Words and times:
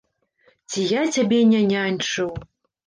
Ці 0.71 0.87
я 0.93 1.01
цябе 1.19 1.39
не 1.53 1.61
няньчыў? 1.71 2.35